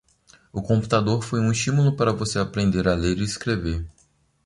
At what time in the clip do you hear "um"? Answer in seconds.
1.39-1.51